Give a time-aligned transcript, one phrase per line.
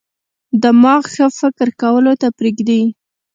[0.63, 2.83] دماغ ښه فکر کولو ته پریږدي.